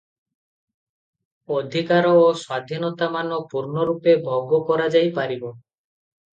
ଅଧିକାର 1.57 2.15
ଓ 2.23 2.23
ସ୍ୱାଧୀନତାମାନ 2.23 3.39
ପୂର୍ଣ୍ଣରୂପେ 3.53 4.19
ଭୋଗ 4.27 4.65
କରାଯାଇ 4.73 5.17
ପାରିବ। 5.23 5.57